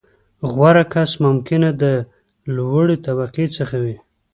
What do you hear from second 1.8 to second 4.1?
ده، له لوړې طبقې څخه وي.